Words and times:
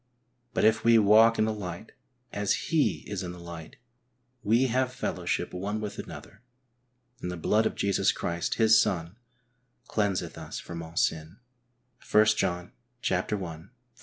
But 0.55 0.65
if 0.65 0.83
we 0.83 0.97
walk 0.97 1.37
in 1.37 1.45
the 1.45 1.53
light, 1.53 1.91
as 2.33 2.71
He 2.71 3.03
is 3.07 3.21
in 3.21 3.33
the 3.33 3.39
light, 3.39 3.75
we 4.41 4.63
have 4.65 4.91
fellowship 4.91 5.53
one 5.53 5.79
with 5.79 5.99
another, 5.99 6.41
and 7.21 7.29
the 7.29 7.37
blood 7.37 7.67
of 7.67 7.75
Jesus 7.75 8.11
Christ, 8.11 8.55
His 8.55 8.81
Son, 8.81 9.15
cleanseth 9.87 10.39
us 10.39 10.59
from 10.59 10.81
all 10.81 10.97
sin" 10.97 11.37
(l 12.15 12.23
John 12.25 12.71
i. 13.11 13.61